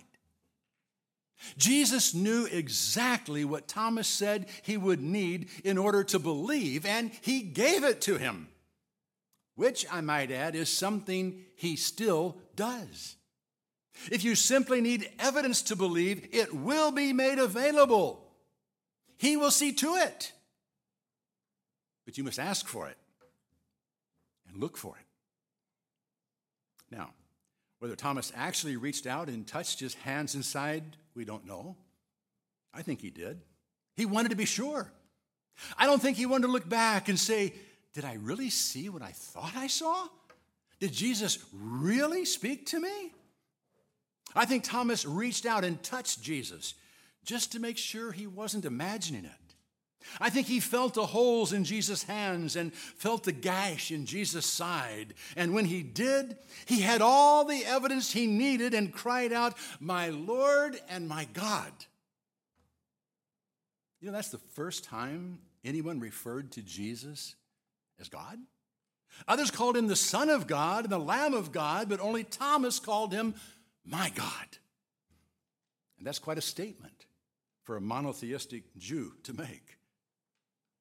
Jesus 1.57 2.13
knew 2.13 2.45
exactly 2.45 3.45
what 3.45 3.67
Thomas 3.67 4.07
said 4.07 4.47
he 4.61 4.77
would 4.77 5.01
need 5.01 5.49
in 5.63 5.77
order 5.77 6.03
to 6.05 6.19
believe, 6.19 6.85
and 6.85 7.11
he 7.21 7.41
gave 7.41 7.83
it 7.83 8.01
to 8.01 8.17
him, 8.17 8.47
which 9.61 9.85
I 9.91 10.01
might 10.01 10.31
add 10.31 10.55
is 10.55 10.69
something 10.69 11.39
he 11.55 11.75
still 11.75 12.35
does. 12.55 13.15
If 14.11 14.23
you 14.23 14.33
simply 14.33 14.81
need 14.81 15.11
evidence 15.19 15.61
to 15.63 15.75
believe, 15.75 16.29
it 16.31 16.51
will 16.51 16.91
be 16.91 17.13
made 17.13 17.37
available. 17.37 18.25
He 19.19 19.37
will 19.37 19.51
see 19.51 19.71
to 19.73 19.97
it. 19.97 20.31
But 22.05 22.17
you 22.17 22.23
must 22.23 22.39
ask 22.39 22.67
for 22.67 22.87
it 22.87 22.97
and 24.49 24.59
look 24.59 24.77
for 24.77 24.95
it. 24.97 25.05
Now, 26.89 27.11
whether 27.77 27.95
Thomas 27.95 28.33
actually 28.35 28.77
reached 28.77 29.05
out 29.05 29.27
and 29.27 29.45
touched 29.45 29.79
his 29.79 29.93
hands 29.93 30.33
inside, 30.33 30.97
we 31.13 31.23
don't 31.23 31.45
know. 31.45 31.75
I 32.73 32.81
think 32.81 32.99
he 32.99 33.11
did. 33.11 33.39
He 33.95 34.07
wanted 34.07 34.29
to 34.29 34.35
be 34.35 34.45
sure. 34.45 34.91
I 35.77 35.85
don't 35.85 36.01
think 36.01 36.17
he 36.17 36.25
wanted 36.25 36.47
to 36.47 36.51
look 36.51 36.67
back 36.67 37.09
and 37.09 37.19
say, 37.19 37.53
Did 37.93 38.05
I 38.05 38.13
really 38.13 38.49
see 38.49 38.89
what 38.89 39.01
I 39.01 39.11
thought 39.11 39.55
I 39.55 39.67
saw? 39.67 40.07
Did 40.79 40.93
Jesus 40.93 41.39
really 41.53 42.25
speak 42.25 42.65
to 42.67 42.79
me? 42.79 43.11
I 44.35 44.45
think 44.45 44.63
Thomas 44.63 45.05
reached 45.05 45.45
out 45.45 45.63
and 45.63 45.81
touched 45.83 46.21
Jesus 46.21 46.73
just 47.23 47.51
to 47.51 47.59
make 47.59 47.77
sure 47.77 48.11
he 48.11 48.27
wasn't 48.27 48.65
imagining 48.65 49.25
it. 49.25 49.31
I 50.19 50.29
think 50.29 50.47
he 50.47 50.59
felt 50.59 50.95
the 50.95 51.05
holes 51.05 51.53
in 51.53 51.63
Jesus' 51.63 52.03
hands 52.03 52.55
and 52.55 52.73
felt 52.73 53.23
the 53.23 53.31
gash 53.31 53.91
in 53.91 54.05
Jesus' 54.05 54.47
side. 54.47 55.13
And 55.35 55.53
when 55.53 55.65
he 55.65 55.83
did, 55.83 56.37
he 56.65 56.81
had 56.81 57.01
all 57.01 57.45
the 57.45 57.63
evidence 57.65 58.11
he 58.11 58.25
needed 58.25 58.73
and 58.73 58.91
cried 58.91 59.31
out, 59.31 59.55
My 59.79 60.09
Lord 60.09 60.79
and 60.89 61.07
my 61.07 61.27
God. 61.33 61.71
You 63.99 64.07
know, 64.07 64.13
that's 64.13 64.29
the 64.29 64.39
first 64.39 64.83
time 64.83 65.37
anyone 65.63 65.99
referred 65.99 66.51
to 66.53 66.63
Jesus 66.63 67.35
as 68.01 68.09
God. 68.09 68.37
Others 69.27 69.51
called 69.51 69.77
him 69.77 69.87
the 69.87 69.95
Son 69.95 70.29
of 70.29 70.47
God 70.47 70.83
and 70.83 70.91
the 70.91 70.97
Lamb 70.99 71.33
of 71.33 71.51
God, 71.51 71.87
but 71.87 71.99
only 71.99 72.23
Thomas 72.23 72.79
called 72.79 73.13
him 73.13 73.35
my 73.85 74.09
God. 74.09 74.47
And 75.97 76.07
that's 76.07 76.19
quite 76.19 76.37
a 76.37 76.41
statement 76.41 77.05
for 77.63 77.77
a 77.77 77.81
monotheistic 77.81 78.63
Jew 78.77 79.13
to 79.23 79.33
make. 79.33 79.77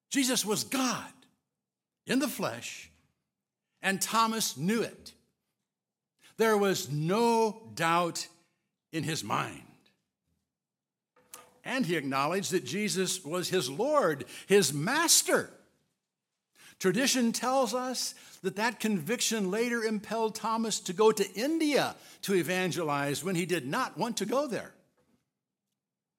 Jesus 0.09 0.43
was 0.43 0.63
God 0.63 1.13
in 2.07 2.19
the 2.19 2.27
flesh, 2.27 2.89
and 3.81 4.01
Thomas 4.01 4.57
knew 4.57 4.81
it. 4.81 5.13
There 6.37 6.57
was 6.57 6.89
no 6.91 7.69
doubt 7.75 8.27
in 8.91 9.03
his 9.03 9.23
mind. 9.23 9.61
And 11.63 11.85
he 11.85 11.95
acknowledged 11.95 12.51
that 12.51 12.65
Jesus 12.65 13.23
was 13.23 13.49
his 13.49 13.69
Lord, 13.69 14.25
his 14.47 14.73
master. 14.73 15.51
Tradition 16.81 17.31
tells 17.31 17.75
us 17.75 18.15
that 18.41 18.55
that 18.55 18.79
conviction 18.79 19.51
later 19.51 19.83
impelled 19.83 20.33
Thomas 20.33 20.79
to 20.79 20.93
go 20.93 21.11
to 21.11 21.31
India 21.33 21.95
to 22.23 22.33
evangelize 22.33 23.23
when 23.23 23.35
he 23.35 23.45
did 23.45 23.67
not 23.67 23.99
want 23.99 24.17
to 24.17 24.25
go 24.25 24.47
there. 24.47 24.73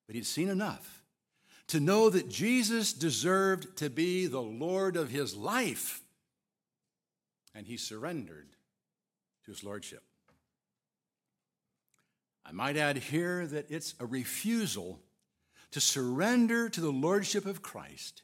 But 0.06 0.14
he'd 0.14 0.24
seen 0.24 0.48
enough 0.48 1.02
to 1.66 1.80
know 1.80 2.10
that 2.10 2.28
Jesus 2.28 2.92
deserved 2.92 3.76
to 3.78 3.90
be 3.90 4.28
the 4.28 4.40
Lord 4.40 4.96
of 4.96 5.10
his 5.10 5.34
life. 5.34 6.00
And 7.56 7.66
he 7.66 7.76
surrendered 7.76 8.50
to 9.44 9.50
his 9.50 9.64
lordship. 9.64 10.04
I 12.46 12.52
might 12.52 12.76
add 12.76 12.98
here 12.98 13.48
that 13.48 13.68
it's 13.68 13.96
a 13.98 14.06
refusal 14.06 15.00
to 15.72 15.80
surrender 15.80 16.68
to 16.68 16.80
the 16.80 16.92
lordship 16.92 17.46
of 17.46 17.62
Christ 17.62 18.22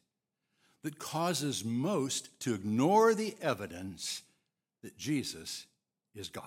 that 0.83 0.99
causes 0.99 1.65
most 1.65 2.39
to 2.41 2.55
ignore 2.55 3.15
the 3.15 3.35
evidence 3.41 4.23
that 4.83 4.97
Jesus 4.97 5.67
is 6.15 6.29
God. 6.29 6.45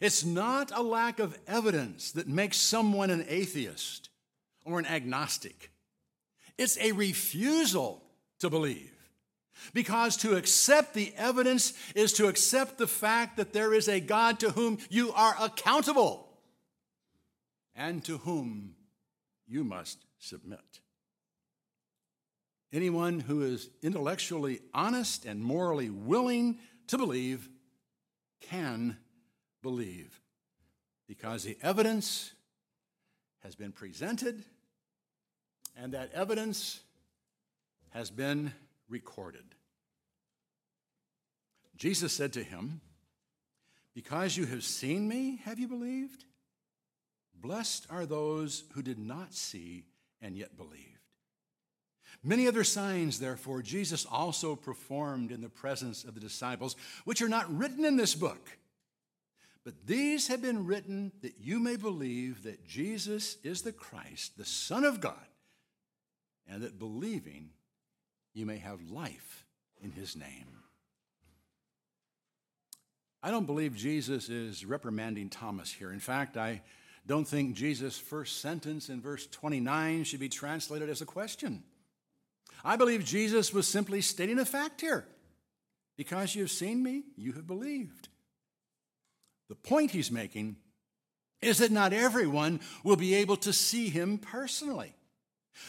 It's 0.00 0.24
not 0.24 0.72
a 0.74 0.82
lack 0.82 1.18
of 1.18 1.38
evidence 1.46 2.12
that 2.12 2.28
makes 2.28 2.56
someone 2.56 3.10
an 3.10 3.24
atheist 3.28 4.08
or 4.64 4.78
an 4.78 4.86
agnostic. 4.86 5.70
It's 6.58 6.78
a 6.78 6.92
refusal 6.92 8.02
to 8.40 8.50
believe. 8.50 8.90
Because 9.74 10.16
to 10.18 10.36
accept 10.36 10.94
the 10.94 11.12
evidence 11.16 11.74
is 11.94 12.12
to 12.14 12.26
accept 12.26 12.78
the 12.78 12.86
fact 12.86 13.36
that 13.36 13.52
there 13.52 13.72
is 13.72 13.88
a 13.88 14.00
God 14.00 14.40
to 14.40 14.50
whom 14.50 14.78
you 14.90 15.12
are 15.12 15.36
accountable 15.40 16.28
and 17.76 18.04
to 18.04 18.18
whom 18.18 18.74
you 19.46 19.62
must 19.62 20.04
submit. 20.18 20.80
Anyone 22.72 23.20
who 23.20 23.42
is 23.42 23.68
intellectually 23.82 24.60
honest 24.72 25.26
and 25.26 25.42
morally 25.42 25.90
willing 25.90 26.58
to 26.86 26.96
believe 26.96 27.48
can 28.40 28.96
believe 29.62 30.20
because 31.06 31.44
the 31.44 31.58
evidence 31.62 32.32
has 33.42 33.54
been 33.54 33.72
presented 33.72 34.44
and 35.76 35.92
that 35.92 36.12
evidence 36.14 36.80
has 37.90 38.10
been 38.10 38.52
recorded. 38.88 39.44
Jesus 41.76 42.12
said 42.12 42.32
to 42.34 42.42
him, 42.42 42.80
Because 43.94 44.36
you 44.36 44.46
have 44.46 44.64
seen 44.64 45.08
me, 45.08 45.40
have 45.44 45.58
you 45.58 45.68
believed? 45.68 46.24
Blessed 47.34 47.86
are 47.90 48.06
those 48.06 48.64
who 48.72 48.82
did 48.82 48.98
not 48.98 49.34
see 49.34 49.84
and 50.20 50.36
yet 50.36 50.56
believed. 50.56 51.01
Many 52.24 52.46
other 52.46 52.62
signs, 52.62 53.18
therefore, 53.18 53.62
Jesus 53.62 54.06
also 54.08 54.54
performed 54.54 55.32
in 55.32 55.40
the 55.40 55.48
presence 55.48 56.04
of 56.04 56.14
the 56.14 56.20
disciples, 56.20 56.76
which 57.04 57.20
are 57.20 57.28
not 57.28 57.52
written 57.56 57.84
in 57.84 57.96
this 57.96 58.14
book. 58.14 58.58
But 59.64 59.86
these 59.86 60.28
have 60.28 60.42
been 60.42 60.66
written 60.66 61.12
that 61.22 61.38
you 61.40 61.58
may 61.58 61.76
believe 61.76 62.44
that 62.44 62.66
Jesus 62.66 63.36
is 63.42 63.62
the 63.62 63.72
Christ, 63.72 64.36
the 64.36 64.44
Son 64.44 64.84
of 64.84 65.00
God, 65.00 65.26
and 66.48 66.62
that 66.62 66.78
believing 66.78 67.50
you 68.34 68.46
may 68.46 68.58
have 68.58 68.90
life 68.90 69.44
in 69.82 69.90
his 69.92 70.16
name. 70.16 70.46
I 73.22 73.30
don't 73.30 73.46
believe 73.46 73.76
Jesus 73.76 74.28
is 74.28 74.64
reprimanding 74.64 75.28
Thomas 75.28 75.72
here. 75.72 75.92
In 75.92 76.00
fact, 76.00 76.36
I 76.36 76.62
don't 77.06 77.26
think 77.26 77.54
Jesus' 77.54 77.98
first 77.98 78.40
sentence 78.40 78.88
in 78.88 79.00
verse 79.00 79.26
29 79.28 80.04
should 80.04 80.20
be 80.20 80.28
translated 80.28 80.88
as 80.88 81.02
a 81.02 81.06
question. 81.06 81.62
I 82.64 82.76
believe 82.76 83.04
Jesus 83.04 83.52
was 83.52 83.66
simply 83.66 84.00
stating 84.00 84.38
a 84.38 84.44
fact 84.44 84.80
here. 84.80 85.06
Because 85.96 86.34
you 86.34 86.42
have 86.42 86.50
seen 86.50 86.82
me, 86.82 87.02
you 87.16 87.32
have 87.32 87.46
believed. 87.46 88.08
The 89.48 89.54
point 89.54 89.90
he's 89.90 90.10
making 90.10 90.56
is 91.40 91.58
that 91.58 91.70
not 91.70 91.92
everyone 91.92 92.60
will 92.84 92.96
be 92.96 93.14
able 93.14 93.36
to 93.38 93.52
see 93.52 93.88
him 93.88 94.16
personally. 94.18 94.94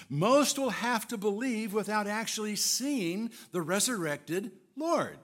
Most 0.10 0.58
will 0.58 0.70
have 0.70 1.08
to 1.10 1.18
believe 1.18 1.74
without 1.74 2.08
actually 2.08 2.56
seeing 2.56 3.32
the 3.52 3.62
resurrected 3.62 4.52
Lord. 4.78 5.18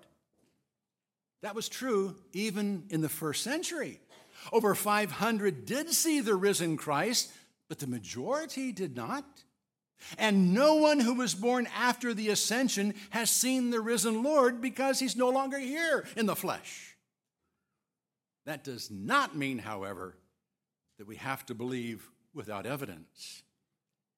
That 1.42 1.56
was 1.56 1.70
true 1.70 2.16
even 2.34 2.84
in 2.90 3.02
the 3.02 3.10
first 3.10 3.44
century. 3.44 4.02
Over 4.52 4.76
500 4.76 5.66
did 5.66 5.92
see 5.92 6.20
the 6.20 6.36
risen 6.36 6.78
Christ, 6.78 7.32
but 7.70 7.80
the 7.80 7.88
majority 7.88 8.72
did 8.72 8.96
not. 8.96 9.26
And 10.18 10.54
no 10.54 10.76
one 10.76 11.00
who 11.00 11.14
was 11.14 11.36
born 11.36 11.68
after 11.76 12.14
the 12.14 12.30
ascension 12.30 12.94
has 13.10 13.30
seen 13.30 13.70
the 13.70 13.82
risen 13.82 14.24
Lord 14.24 14.62
because 14.62 15.00
he's 15.00 15.16
no 15.16 15.30
longer 15.30 15.60
here 15.60 16.06
in 16.16 16.26
the 16.26 16.36
flesh. 16.36 16.98
That 18.46 18.64
does 18.64 18.90
not 18.90 19.36
mean, 19.36 19.60
however, 19.60 20.16
that 20.98 21.08
we 21.08 21.18
have 21.18 21.46
to 21.48 21.56
believe 21.56 22.10
without 22.34 22.66
evidence. 22.66 23.44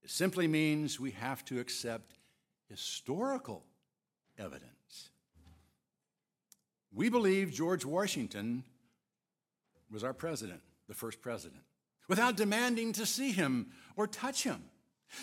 It 0.03 0.09
simply 0.09 0.47
means 0.47 0.99
we 0.99 1.11
have 1.11 1.43
to 1.45 1.59
accept 1.59 2.13
historical 2.69 3.65
evidence. 4.37 5.09
We 6.93 7.09
believe 7.09 7.51
George 7.51 7.85
Washington 7.85 8.63
was 9.91 10.03
our 10.03 10.13
president, 10.13 10.61
the 10.87 10.93
first 10.93 11.21
president, 11.21 11.61
without 12.07 12.35
demanding 12.35 12.93
to 12.93 13.05
see 13.05 13.31
him 13.31 13.71
or 13.95 14.07
touch 14.07 14.43
him. 14.43 14.63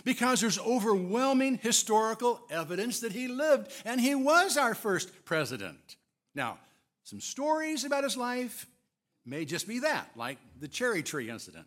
Because 0.05 0.41
there's 0.41 0.59
overwhelming 0.59 1.59
historical 1.59 2.41
evidence 2.51 3.01
that 3.01 3.13
he 3.13 3.29
lived 3.29 3.73
and 3.85 4.01
he 4.01 4.15
was 4.15 4.57
our 4.57 4.75
first 4.75 5.25
president. 5.25 5.97
Now, 6.35 6.59
some 7.05 7.21
stories 7.21 7.85
about 7.85 8.05
his 8.05 8.17
life 8.17 8.67
may 9.25 9.45
just 9.45 9.67
be 9.67 9.81
that, 9.81 10.11
like 10.17 10.39
the 10.61 10.69
cherry 10.69 11.03
tree 11.03 11.31
incident. 11.31 11.67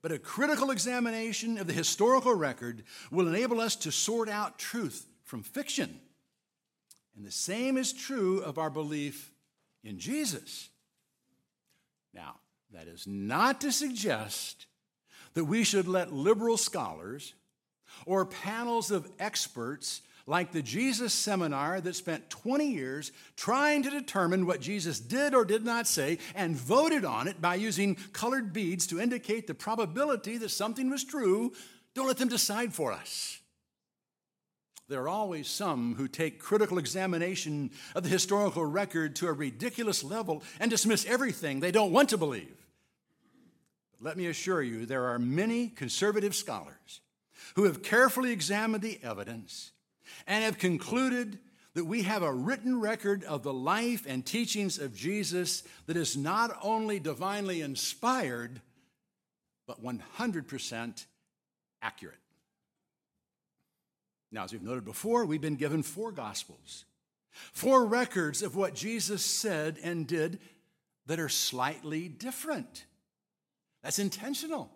But 0.00 0.12
a 0.12 0.18
critical 0.18 0.70
examination 0.70 1.58
of 1.58 1.66
the 1.66 1.72
historical 1.72 2.34
record 2.34 2.82
will 3.10 3.28
enable 3.28 3.60
us 3.60 3.76
to 3.76 3.92
sort 3.92 4.28
out 4.28 4.58
truth 4.58 5.06
from 5.22 5.42
fiction. 5.42 6.00
And 7.16 7.24
the 7.24 7.30
same 7.30 7.76
is 7.76 7.92
true 7.92 8.40
of 8.40 8.58
our 8.58 8.70
belief 8.70 9.32
in 9.84 9.98
Jesus. 9.98 10.70
Now, 12.12 12.36
that 12.72 12.88
is 12.88 13.06
not 13.06 13.60
to 13.60 13.70
suggest 13.70 14.66
that 15.34 15.44
we 15.44 15.64
should 15.64 15.88
let 15.88 16.12
liberal 16.12 16.56
scholars 16.56 17.34
or 18.06 18.24
panels 18.24 18.90
of 18.90 19.10
experts 19.18 20.02
like 20.26 20.52
the 20.52 20.62
Jesus 20.62 21.12
seminar 21.12 21.80
that 21.80 21.96
spent 21.96 22.30
20 22.30 22.66
years 22.66 23.12
trying 23.36 23.82
to 23.82 23.90
determine 23.90 24.46
what 24.46 24.60
Jesus 24.60 25.00
did 25.00 25.34
or 25.34 25.44
did 25.44 25.64
not 25.64 25.86
say 25.86 26.18
and 26.34 26.56
voted 26.56 27.04
on 27.04 27.26
it 27.26 27.40
by 27.40 27.56
using 27.56 27.96
colored 28.12 28.52
beads 28.52 28.86
to 28.88 29.00
indicate 29.00 29.46
the 29.46 29.54
probability 29.54 30.38
that 30.38 30.50
something 30.50 30.90
was 30.90 31.04
true, 31.04 31.52
don't 31.94 32.06
let 32.06 32.18
them 32.18 32.28
decide 32.28 32.72
for 32.72 32.92
us. 32.92 33.40
There 34.88 35.02
are 35.02 35.08
always 35.08 35.48
some 35.48 35.94
who 35.94 36.06
take 36.06 36.38
critical 36.38 36.78
examination 36.78 37.70
of 37.94 38.02
the 38.02 38.08
historical 38.08 38.64
record 38.64 39.16
to 39.16 39.28
a 39.28 39.32
ridiculous 39.32 40.04
level 40.04 40.42
and 40.60 40.70
dismiss 40.70 41.06
everything 41.06 41.60
they 41.60 41.72
don't 41.72 41.92
want 41.92 42.10
to 42.10 42.18
believe. 42.18 42.61
Let 44.02 44.16
me 44.16 44.26
assure 44.26 44.62
you, 44.62 44.84
there 44.84 45.06
are 45.06 45.18
many 45.18 45.68
conservative 45.68 46.34
scholars 46.34 47.00
who 47.54 47.64
have 47.64 47.84
carefully 47.84 48.32
examined 48.32 48.82
the 48.82 48.98
evidence 49.02 49.70
and 50.26 50.42
have 50.42 50.58
concluded 50.58 51.38
that 51.74 51.84
we 51.84 52.02
have 52.02 52.24
a 52.24 52.32
written 52.32 52.80
record 52.80 53.22
of 53.22 53.44
the 53.44 53.52
life 53.52 54.04
and 54.06 54.26
teachings 54.26 54.78
of 54.78 54.94
Jesus 54.94 55.62
that 55.86 55.96
is 55.96 56.16
not 56.16 56.58
only 56.62 56.98
divinely 56.98 57.60
inspired, 57.60 58.60
but 59.68 59.82
100% 59.82 61.06
accurate. 61.80 62.16
Now, 64.32 64.44
as 64.44 64.52
we've 64.52 64.62
noted 64.62 64.84
before, 64.84 65.24
we've 65.24 65.40
been 65.40 65.56
given 65.56 65.84
four 65.84 66.10
gospels, 66.10 66.86
four 67.52 67.86
records 67.86 68.42
of 68.42 68.56
what 68.56 68.74
Jesus 68.74 69.24
said 69.24 69.78
and 69.82 70.08
did 70.08 70.40
that 71.06 71.20
are 71.20 71.28
slightly 71.28 72.08
different. 72.08 72.84
That's 73.82 73.98
intentional. 73.98 74.70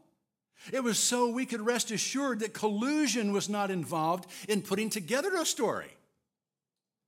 It 0.72 0.82
was 0.82 0.98
so 0.98 1.28
we 1.28 1.46
could 1.46 1.60
rest 1.60 1.90
assured 1.90 2.40
that 2.40 2.54
collusion 2.54 3.32
was 3.32 3.48
not 3.48 3.70
involved 3.70 4.28
in 4.48 4.62
putting 4.62 4.90
together 4.90 5.34
a 5.36 5.46
story. 5.46 5.90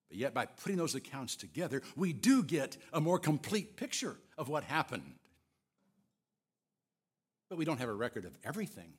But 0.09 0.19
yet, 0.19 0.35
by 0.35 0.47
putting 0.47 0.79
those 0.79 0.95
accounts 0.95 1.37
together, 1.37 1.83
we 1.97 2.13
do 2.13 2.43
get 2.43 2.77
a 2.93 3.01
more 3.01 3.19
complete 3.19 3.77
picture 3.77 4.17
of 4.39 4.49
what 4.49 4.65
happened. 4.65 5.15
But 7.51 7.59
we 7.59 7.65
don't 7.65 7.81
have 7.81 7.89
a 7.89 7.95
record 7.95 8.25
of 8.25 8.37
everything 8.45 8.93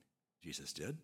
Jesus 0.43 0.73
did 0.73 0.97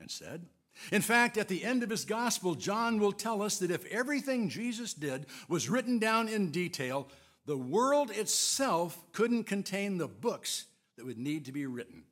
and 0.00 0.10
said. 0.10 0.46
In 0.92 1.00
fact, 1.00 1.38
at 1.38 1.48
the 1.48 1.64
end 1.64 1.82
of 1.82 1.90
his 1.90 2.04
gospel, 2.04 2.54
John 2.54 2.98
will 2.98 3.12
tell 3.12 3.40
us 3.40 3.58
that 3.58 3.70
if 3.70 3.86
everything 3.86 4.48
Jesus 4.48 4.92
did 4.92 5.26
was 5.48 5.70
written 5.70 5.98
down 5.98 6.28
in 6.28 6.50
detail, 6.50 7.08
the 7.46 7.56
world 7.56 8.10
itself 8.10 9.02
couldn't 9.12 9.44
contain 9.44 9.96
the 9.96 10.08
books 10.08 10.66
that 10.96 11.06
would 11.06 11.18
need 11.18 11.46
to 11.46 11.52
be 11.52 11.66
written. 11.66 12.04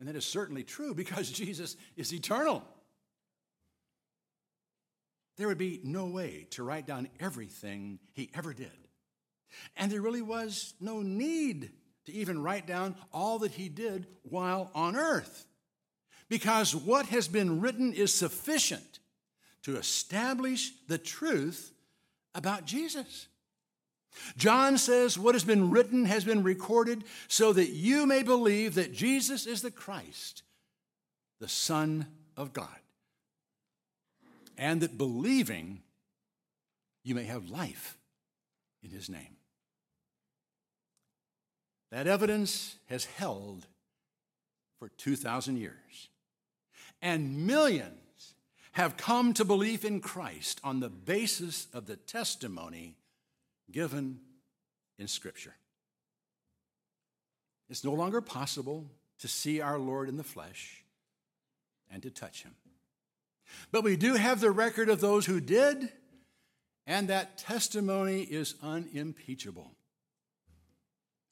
And 0.00 0.08
that 0.08 0.16
is 0.16 0.24
certainly 0.24 0.62
true 0.62 0.94
because 0.94 1.30
Jesus 1.30 1.76
is 1.96 2.12
eternal. 2.12 2.64
There 5.36 5.48
would 5.48 5.58
be 5.58 5.80
no 5.84 6.06
way 6.06 6.46
to 6.50 6.64
write 6.64 6.86
down 6.86 7.08
everything 7.20 8.00
he 8.12 8.30
ever 8.34 8.52
did. 8.52 8.70
And 9.76 9.90
there 9.90 10.02
really 10.02 10.22
was 10.22 10.74
no 10.80 11.00
need 11.00 11.70
to 12.06 12.12
even 12.12 12.42
write 12.42 12.66
down 12.66 12.96
all 13.12 13.38
that 13.40 13.52
he 13.52 13.68
did 13.68 14.06
while 14.22 14.70
on 14.74 14.96
earth 14.96 15.46
because 16.28 16.74
what 16.74 17.06
has 17.06 17.28
been 17.28 17.60
written 17.60 17.92
is 17.92 18.12
sufficient 18.12 18.98
to 19.62 19.76
establish 19.76 20.72
the 20.86 20.98
truth 20.98 21.72
about 22.34 22.64
Jesus. 22.64 23.28
John 24.36 24.78
says 24.78 25.18
what 25.18 25.34
has 25.34 25.44
been 25.44 25.70
written 25.70 26.04
has 26.04 26.24
been 26.24 26.42
recorded 26.42 27.04
so 27.28 27.52
that 27.52 27.70
you 27.70 28.06
may 28.06 28.22
believe 28.22 28.74
that 28.74 28.92
Jesus 28.92 29.46
is 29.46 29.62
the 29.62 29.70
Christ, 29.70 30.42
the 31.40 31.48
Son 31.48 32.06
of 32.36 32.52
God, 32.52 32.68
and 34.56 34.80
that 34.80 34.98
believing 34.98 35.82
you 37.04 37.14
may 37.14 37.24
have 37.24 37.48
life 37.48 37.98
in 38.82 38.90
his 38.90 39.08
name. 39.08 39.36
That 41.90 42.06
evidence 42.06 42.76
has 42.86 43.06
held 43.06 43.66
for 44.78 44.88
2,000 44.90 45.56
years. 45.56 46.08
And 47.00 47.46
millions 47.46 48.34
have 48.72 48.96
come 48.96 49.32
to 49.34 49.44
belief 49.44 49.84
in 49.84 50.00
Christ 50.00 50.60
on 50.62 50.80
the 50.80 50.90
basis 50.90 51.66
of 51.72 51.86
the 51.86 51.96
testimony 51.96 52.97
given 53.70 54.20
in 54.98 55.08
Scripture. 55.08 55.54
It's 57.68 57.84
no 57.84 57.92
longer 57.92 58.20
possible 58.20 58.90
to 59.18 59.28
see 59.28 59.60
our 59.60 59.78
Lord 59.78 60.08
in 60.08 60.16
the 60.16 60.24
flesh 60.24 60.84
and 61.90 62.02
to 62.02 62.10
touch 62.10 62.42
him. 62.42 62.54
But 63.70 63.84
we 63.84 63.96
do 63.96 64.14
have 64.14 64.40
the 64.40 64.50
record 64.50 64.88
of 64.88 65.00
those 65.00 65.26
who 65.26 65.40
did, 65.40 65.90
and 66.86 67.08
that 67.08 67.38
testimony 67.38 68.22
is 68.22 68.54
unimpeachable. 68.62 69.72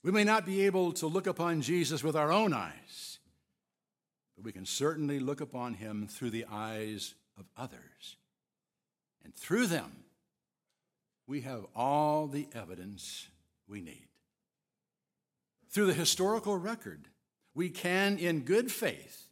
We 0.02 0.12
may 0.12 0.24
not 0.24 0.46
be 0.46 0.66
able 0.66 0.92
to 0.94 1.06
look 1.06 1.26
upon 1.26 1.62
Jesus 1.62 2.04
with 2.04 2.16
our 2.16 2.30
own 2.30 2.52
eyes, 2.52 3.18
but 4.36 4.44
we 4.44 4.52
can 4.52 4.66
certainly 4.66 5.18
look 5.18 5.40
upon 5.40 5.74
him 5.74 6.06
through 6.08 6.30
the 6.30 6.46
eyes 6.50 7.14
of 7.38 7.46
others. 7.56 8.16
And 9.24 9.34
through 9.34 9.66
them, 9.66 10.04
we 11.26 11.40
have 11.42 11.66
all 11.74 12.26
the 12.26 12.46
evidence 12.54 13.28
we 13.68 13.80
need. 13.80 14.08
Through 15.70 15.86
the 15.86 15.94
historical 15.94 16.56
record, 16.56 17.08
we 17.54 17.68
can, 17.68 18.18
in 18.18 18.42
good 18.42 18.70
faith, 18.70 19.28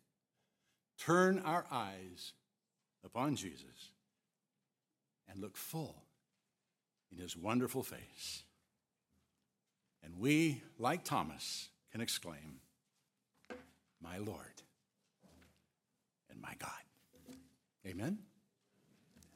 turn 0.98 1.40
our 1.40 1.64
eyes 1.70 2.32
upon 3.04 3.36
Jesus 3.36 3.90
and 5.28 5.40
look 5.40 5.56
full 5.56 6.04
in 7.12 7.18
his 7.18 7.36
wonderful 7.36 7.82
face. 7.82 8.42
And 10.02 10.18
we, 10.18 10.62
like 10.78 11.04
Thomas, 11.04 11.68
can 11.92 12.00
exclaim, 12.00 12.60
My 14.02 14.18
Lord 14.18 14.62
and 16.30 16.40
my 16.40 16.54
God. 16.58 16.70
Amen? 17.86 18.18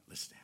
Let's 0.07 0.21
stand. 0.21 0.38